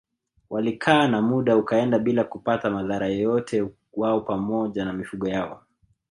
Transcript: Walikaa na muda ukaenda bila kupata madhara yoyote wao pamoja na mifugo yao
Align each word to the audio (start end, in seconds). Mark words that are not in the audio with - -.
Walikaa 0.49 1.07
na 1.07 1.21
muda 1.21 1.57
ukaenda 1.57 1.99
bila 1.99 2.23
kupata 2.23 2.69
madhara 2.69 3.07
yoyote 3.07 3.67
wao 3.93 4.21
pamoja 4.21 4.85
na 4.85 4.93
mifugo 4.93 5.27
yao 5.27 5.63